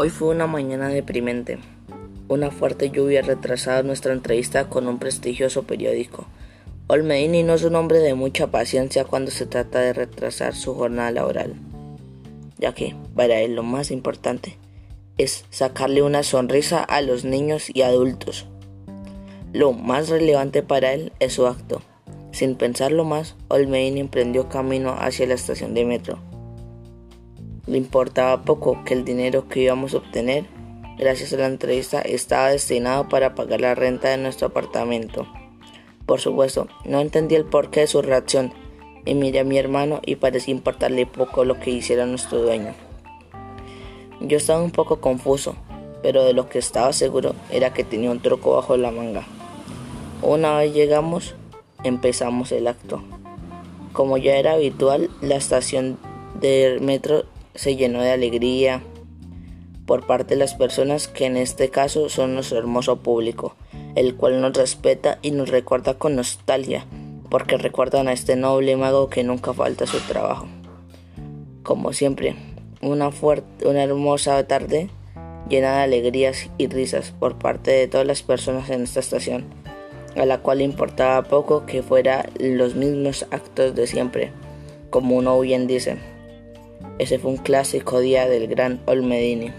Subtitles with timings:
[0.00, 1.58] Hoy fue una mañana deprimente.
[2.28, 6.28] Una fuerte lluvia retrasaba nuestra entrevista con un prestigioso periódico.
[6.86, 11.10] Olmedini no es un hombre de mucha paciencia cuando se trata de retrasar su jornada
[11.10, 11.56] laboral,
[12.58, 14.56] ya que para él lo más importante
[15.16, 18.46] es sacarle una sonrisa a los niños y adultos.
[19.52, 21.82] Lo más relevante para él es su acto.
[22.30, 26.20] Sin pensarlo más, Olmedini emprendió camino hacia la estación de metro.
[27.68, 30.46] Le importaba poco que el dinero que íbamos a obtener
[30.96, 35.26] gracias a la entrevista estaba destinado para pagar la renta de nuestro apartamento.
[36.06, 38.54] Por supuesto, no entendí el porqué de su reacción
[39.04, 42.72] y miré a mi hermano y parecía importarle poco lo que hiciera nuestro dueño.
[44.22, 45.54] Yo estaba un poco confuso,
[46.02, 49.26] pero de lo que estaba seguro era que tenía un truco bajo la manga.
[50.22, 51.34] Una vez llegamos,
[51.84, 53.02] empezamos el acto.
[53.92, 55.98] Como ya era habitual, la estación
[56.40, 57.26] de metro
[57.58, 58.82] se llenó de alegría
[59.84, 63.56] por parte de las personas que en este caso son nuestro hermoso público,
[63.96, 66.86] el cual nos respeta y nos recuerda con nostalgia,
[67.28, 70.46] porque recuerdan a este noble mago que nunca falta su trabajo.
[71.64, 72.36] Como siempre,
[72.80, 74.88] una, fuerte, una hermosa tarde
[75.48, 79.46] llena de alegrías y risas por parte de todas las personas en esta estación,
[80.14, 84.30] a la cual importaba poco que fuera los mismos actos de siempre,
[84.90, 85.98] como uno bien dice.
[86.98, 89.52] Ese fue un clásico día del gran Olmedini.